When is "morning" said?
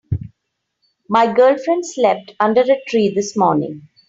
3.37-3.87